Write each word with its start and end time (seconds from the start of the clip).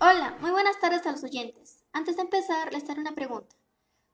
Hola, 0.00 0.36
muy 0.40 0.50
buenas 0.50 0.80
tardes 0.80 1.06
a 1.06 1.12
los 1.12 1.22
oyentes. 1.22 1.84
Antes 1.92 2.16
de 2.16 2.22
empezar, 2.22 2.72
les 2.72 2.84
daré 2.84 3.00
una 3.00 3.14
pregunta. 3.14 3.54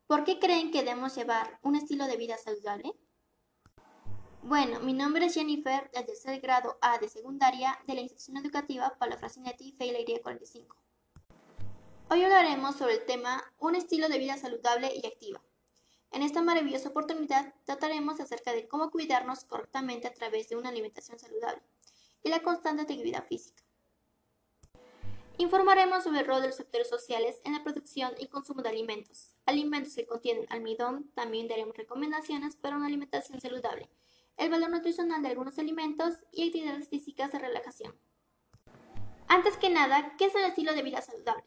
¿Por 0.06 0.25
qué 0.25 0.38
creen 0.38 0.71
que 0.71 0.83
debemos 0.83 1.17
llevar 1.17 1.58
un 1.62 1.75
estilo 1.75 2.06
de 2.06 2.18
vida 2.18 2.37
saludable? 2.37 2.92
Bueno, 4.43 4.80
mi 4.80 4.93
nombre 4.93 5.24
es 5.24 5.35
Jennifer, 5.35 5.90
del 5.93 6.04
tercer 6.04 6.38
grado 6.40 6.77
A 6.82 6.98
de 6.98 7.08
secundaria 7.08 7.79
de 7.87 7.95
la 7.95 8.03
institución 8.03 8.37
educativa 8.37 8.95
Pablo 8.98 9.16
Frasinetti, 9.16 9.72
Feileiría 9.72 10.21
45. 10.21 10.77
Hoy 12.11 12.25
hablaremos 12.25 12.77
sobre 12.77 12.95
el 12.95 13.07
tema 13.07 13.43
Un 13.59 13.75
estilo 13.75 14.11
de 14.11 14.19
vida 14.19 14.37
saludable 14.37 14.93
y 14.95 15.07
activa. 15.07 15.41
En 16.12 16.23
esta 16.23 16.43
maravillosa 16.43 16.91
oportunidad 16.91 17.55
trataremos 17.65 18.21
acerca 18.21 18.53
de 18.53 18.69
cómo 18.69 18.91
cuidarnos 18.91 19.45
correctamente 19.45 20.09
a 20.09 20.12
través 20.12 20.51
de 20.51 20.57
una 20.57 20.69
alimentación 20.69 21.19
saludable 21.19 21.62
y 22.23 22.29
la 22.29 22.43
constante 22.43 22.83
actividad 22.83 23.27
física. 23.27 23.65
Informaremos 25.41 26.04
sobre 26.04 26.20
el 26.20 26.27
rol 26.27 26.43
de 26.43 26.48
los 26.48 26.56
sectores 26.56 26.86
sociales 26.86 27.41
en 27.46 27.55
la 27.55 27.62
producción 27.62 28.12
y 28.19 28.27
consumo 28.27 28.60
de 28.60 28.69
alimentos. 28.69 29.34
Alimentos 29.46 29.95
que 29.95 30.05
contienen 30.05 30.45
almidón, 30.51 31.10
también 31.15 31.48
daremos 31.48 31.74
recomendaciones 31.74 32.56
para 32.56 32.77
una 32.77 32.87
alimentación 32.87 33.41
saludable 33.41 33.88
el 34.37 34.51
valor 34.51 34.68
nutricional 34.68 35.23
de 35.23 35.29
algunos 35.29 35.59
alimentos 35.59 36.16
y 36.30 36.46
actividades 36.46 36.91
físicas 36.91 37.32
de 37.32 37.38
relajación. 37.38 37.98
Antes 39.29 39.56
que 39.56 39.70
nada, 39.70 40.15
¿qué 40.18 40.27
es 40.27 40.34
el 40.34 40.45
estilo 40.45 40.74
de 40.74 40.82
vida 40.82 41.01
saludable? 41.01 41.45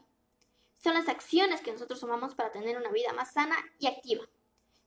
Son 0.83 0.95
las 0.95 1.07
acciones 1.07 1.61
que 1.61 1.71
nosotros 1.71 1.99
tomamos 1.99 2.33
para 2.33 2.51
tener 2.51 2.77
una 2.77 2.89
vida 2.89 3.13
más 3.13 3.33
sana 3.33 3.55
y 3.77 3.85
activa, 3.85 4.27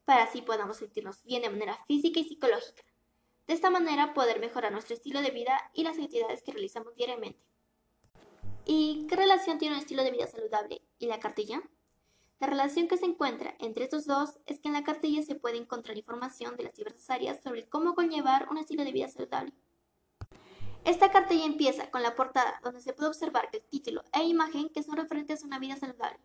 para 0.05 0.25
así 0.25 0.43
podamos 0.43 0.79
sentirnos 0.79 1.23
bien 1.23 1.43
de 1.43 1.51
manera 1.51 1.79
física 1.87 2.19
y 2.19 2.25
psicológica. 2.25 2.83
De 3.47 3.55
esta 3.55 3.71
manera 3.71 4.15
poder 4.15 4.41
mejorar 4.41 4.73
nuestro 4.73 4.95
estilo 4.95 5.23
de 5.23 5.31
vida 5.31 5.71
y 5.75 5.85
las 5.85 5.97
actividades 5.97 6.43
que 6.43 6.51
realizamos 6.51 6.97
diariamente. 6.97 7.47
¿Y 8.69 9.07
qué 9.09 9.15
relación 9.15 9.59
tiene 9.59 9.77
un 9.77 9.81
estilo 9.81 10.03
de 10.03 10.11
vida 10.11 10.27
saludable 10.27 10.83
y 10.99 11.07
la 11.07 11.21
cartilla? 11.21 11.63
La 12.41 12.49
relación 12.49 12.89
que 12.89 12.97
se 12.97 13.05
encuentra 13.05 13.55
entre 13.61 13.85
estos 13.85 14.07
dos 14.07 14.41
es 14.45 14.59
que 14.59 14.67
en 14.67 14.75
la 14.75 14.83
cartilla 14.83 15.23
se 15.23 15.37
puede 15.37 15.57
encontrar 15.57 15.97
información 15.97 16.57
de 16.57 16.65
las 16.65 16.75
diversas 16.75 17.09
áreas 17.09 17.41
sobre 17.45 17.69
cómo 17.69 17.95
conllevar 17.95 18.49
un 18.51 18.59
estilo 18.59 18.83
de 18.83 18.91
vida 18.91 19.07
saludable. 19.07 19.53
Esta 20.85 21.13
cartilla 21.13 21.45
empieza 21.45 21.93
con 21.93 22.03
la 22.03 22.17
portada, 22.17 22.61
donde 22.65 22.81
se 22.81 22.93
puede 22.93 23.11
observar 23.11 23.51
que 23.51 23.59
el 23.59 23.63
título 23.63 24.03
e 24.13 24.25
imagen 24.25 24.69
que 24.69 24.83
son 24.83 24.97
referentes 24.97 25.45
a 25.45 25.47
una 25.47 25.61
vida 25.61 25.77
saludable. 25.77 26.19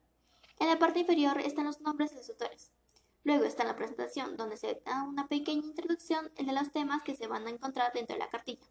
En 0.58 0.68
la 0.68 0.80
parte 0.80 1.02
inferior 1.02 1.40
están 1.40 1.66
los 1.66 1.80
nombres 1.82 2.10
de 2.10 2.18
los 2.18 2.30
autores. 2.32 2.72
Luego 3.24 3.44
está 3.44 3.66
la 3.66 3.76
presentación, 3.76 4.36
donde 4.36 4.58
se 4.58 4.82
da 4.84 5.04
una 5.04 5.28
pequeña 5.28 5.68
introducción 5.68 6.32
de 6.36 6.54
los 6.54 6.72
temas 6.72 7.04
que 7.04 7.16
se 7.16 7.28
van 7.28 7.46
a 7.46 7.52
encontrar 7.52 7.94
dentro 7.94 8.16
de 8.16 8.20
la 8.20 8.30
cartilla. 8.30 8.66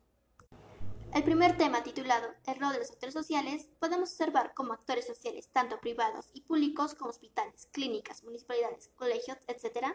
El 1.12 1.24
primer 1.24 1.56
tema, 1.56 1.82
titulado 1.82 2.28
El 2.46 2.60
rol 2.60 2.72
de 2.72 2.78
los 2.78 2.90
actores 2.92 3.14
sociales, 3.14 3.68
podemos 3.80 4.10
observar 4.12 4.54
cómo 4.54 4.72
actores 4.72 5.08
sociales, 5.08 5.48
tanto 5.52 5.80
privados 5.80 6.30
y 6.34 6.42
públicos 6.42 6.94
como 6.94 7.10
hospitales, 7.10 7.68
clínicas, 7.72 8.22
municipalidades, 8.22 8.90
colegios, 8.94 9.38
etc., 9.48 9.88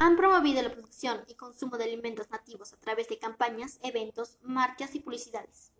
han 0.00 0.16
promovido 0.16 0.60
la 0.60 0.72
producción 0.72 1.22
y 1.28 1.36
consumo 1.36 1.78
de 1.78 1.84
alimentos 1.84 2.30
nativos 2.30 2.72
a 2.72 2.78
través 2.78 3.08
de 3.08 3.20
campañas, 3.20 3.78
eventos, 3.82 4.38
marchas 4.42 4.96
y 4.96 5.00
publicidades. 5.00 5.72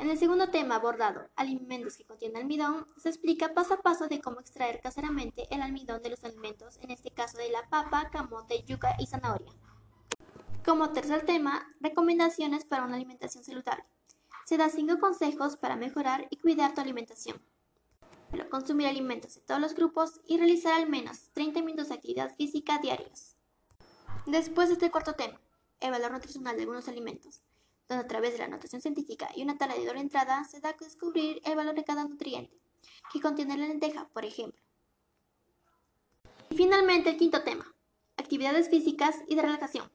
En 0.00 0.10
el 0.10 0.18
segundo 0.18 0.50
tema 0.50 0.74
abordado, 0.74 1.28
alimentos 1.36 1.96
que 1.96 2.04
contienen 2.04 2.38
almidón, 2.38 2.88
se 2.96 3.08
explica 3.08 3.54
paso 3.54 3.74
a 3.74 3.82
paso 3.82 4.08
de 4.08 4.20
cómo 4.20 4.40
extraer 4.40 4.80
caseramente 4.80 5.46
el 5.54 5.62
almidón 5.62 6.02
de 6.02 6.10
los 6.10 6.24
alimentos, 6.24 6.76
en 6.82 6.90
este 6.90 7.12
caso 7.12 7.38
de 7.38 7.50
la 7.50 7.68
papa, 7.68 8.10
camote, 8.10 8.64
yuca 8.64 8.96
y 8.98 9.06
zanahoria. 9.06 9.52
Como 10.68 10.92
tercer 10.92 11.24
tema, 11.24 11.66
recomendaciones 11.80 12.66
para 12.66 12.84
una 12.84 12.96
alimentación 12.96 13.42
saludable. 13.42 13.86
Se 14.44 14.58
da 14.58 14.68
cinco 14.68 14.98
consejos 14.98 15.56
para 15.56 15.76
mejorar 15.76 16.26
y 16.28 16.36
cuidar 16.36 16.74
tu 16.74 16.82
alimentación. 16.82 17.40
consumir 18.50 18.86
alimentos 18.86 19.34
de 19.34 19.40
todos 19.40 19.62
los 19.62 19.74
grupos 19.74 20.20
y 20.26 20.36
realizar 20.36 20.74
al 20.74 20.86
menos 20.86 21.30
30 21.32 21.62
minutos 21.62 21.88
de 21.88 21.94
actividad 21.94 22.36
física 22.36 22.76
diarios. 22.82 23.34
Después 24.26 24.68
de 24.68 24.74
este 24.74 24.90
cuarto 24.90 25.14
tema, 25.14 25.40
el 25.80 25.90
valor 25.90 26.12
nutricional 26.12 26.54
de 26.56 26.64
algunos 26.64 26.86
alimentos, 26.86 27.40
donde 27.88 28.04
a 28.04 28.06
través 28.06 28.32
de 28.32 28.40
la 28.40 28.44
anotación 28.44 28.82
científica 28.82 29.30
y 29.34 29.44
una 29.44 29.56
tabla 29.56 29.74
de 29.74 29.88
entrada 29.98 30.44
se 30.44 30.60
da 30.60 30.68
a 30.68 30.76
descubrir 30.78 31.40
el 31.46 31.56
valor 31.56 31.76
de 31.76 31.84
cada 31.84 32.04
nutriente 32.04 32.60
que 33.10 33.22
contiene 33.22 33.56
la 33.56 33.68
lenteja, 33.68 34.06
por 34.08 34.26
ejemplo. 34.26 34.62
Y 36.50 36.56
finalmente 36.56 37.08
el 37.08 37.16
quinto 37.16 37.42
tema, 37.42 37.74
actividades 38.18 38.68
físicas 38.68 39.16
y 39.28 39.34
de 39.34 39.40
relajación. 39.40 39.90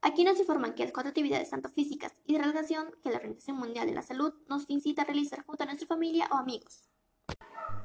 Aquí 0.00 0.22
nos 0.22 0.38
informan 0.38 0.74
que 0.74 0.84
las 0.84 0.92
cuatro 0.92 1.08
actividades, 1.08 1.50
tanto 1.50 1.68
físicas 1.68 2.14
y 2.24 2.34
de 2.34 2.38
relajación, 2.38 2.94
que 3.02 3.10
la 3.10 3.16
Organización 3.16 3.56
Mundial 3.56 3.86
de 3.86 3.94
la 3.94 4.02
Salud 4.02 4.32
nos 4.48 4.64
incita 4.68 5.02
a 5.02 5.04
realizar 5.04 5.44
junto 5.44 5.64
a 5.64 5.66
nuestra 5.66 5.88
familia 5.88 6.28
o 6.30 6.36
amigos. 6.36 6.88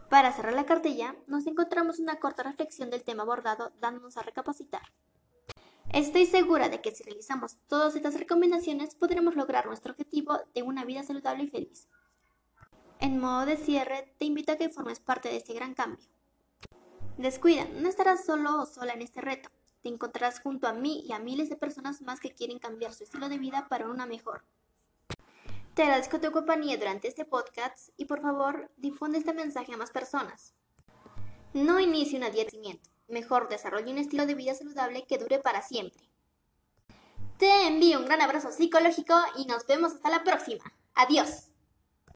Para 0.09 0.31
cerrar 0.31 0.53
la 0.53 0.65
cartilla, 0.65 1.15
nos 1.25 1.47
encontramos 1.47 1.97
una 1.97 2.19
corta 2.19 2.43
reflexión 2.43 2.91
del 2.91 3.03
tema 3.03 3.23
abordado, 3.23 3.73
dándonos 3.79 4.15
a 4.17 4.21
recapacitar. 4.21 4.83
Estoy 5.91 6.27
segura 6.27 6.69
de 6.69 6.81
que 6.81 6.91
si 6.91 7.03
realizamos 7.03 7.57
todas 7.67 7.95
estas 7.95 8.13
recomendaciones 8.19 8.93
podremos 8.93 9.35
lograr 9.35 9.65
nuestro 9.65 9.93
objetivo 9.93 10.39
de 10.53 10.61
una 10.61 10.85
vida 10.85 11.03
saludable 11.03 11.45
y 11.45 11.49
feliz. 11.49 11.87
En 12.99 13.19
modo 13.19 13.47
de 13.47 13.57
cierre, 13.57 14.13
te 14.19 14.25
invito 14.25 14.51
a 14.51 14.55
que 14.55 14.69
formes 14.69 14.99
parte 14.99 15.29
de 15.29 15.37
este 15.37 15.53
gran 15.53 15.73
cambio. 15.73 16.05
Descuida, 17.17 17.65
no 17.79 17.89
estarás 17.89 18.23
solo 18.23 18.61
o 18.61 18.65
sola 18.65 18.93
en 18.93 19.01
este 19.01 19.19
reto. 19.21 19.49
Te 19.83 19.89
encontrarás 19.89 20.39
junto 20.39 20.67
a 20.67 20.73
mí 20.73 21.03
y 21.05 21.11
a 21.11 21.19
miles 21.19 21.49
de 21.49 21.57
personas 21.57 22.01
más 22.01 22.21
que 22.21 22.31
quieren 22.31 22.57
cambiar 22.57 22.93
su 22.93 23.03
estilo 23.03 23.27
de 23.27 23.37
vida 23.37 23.67
para 23.69 23.89
una 23.89 24.05
mejor. 24.05 24.45
Te 25.73 25.83
agradezco 25.83 26.21
tu 26.21 26.31
compañía 26.31 26.77
durante 26.77 27.09
este 27.09 27.25
podcast 27.25 27.89
y 27.97 28.05
por 28.05 28.21
favor 28.21 28.71
difunde 28.77 29.17
este 29.17 29.33
mensaje 29.33 29.73
a 29.73 29.77
más 29.77 29.91
personas. 29.91 30.53
No 31.53 31.81
inicie 31.81 32.17
un 32.17 32.23
adiestamiento, 32.23 32.89
mejor 33.09 33.49
desarrolle 33.49 33.91
un 33.91 33.97
estilo 33.97 34.25
de 34.25 34.35
vida 34.35 34.55
saludable 34.55 35.05
que 35.05 35.17
dure 35.17 35.39
para 35.39 35.61
siempre. 35.61 36.09
Te 37.37 37.67
envío 37.67 37.99
un 37.99 38.05
gran 38.05 38.21
abrazo 38.21 38.51
psicológico 38.51 39.15
y 39.37 39.45
nos 39.45 39.67
vemos 39.67 39.93
hasta 39.93 40.09
la 40.09 40.23
próxima. 40.23 40.63
Adiós. 40.95 41.52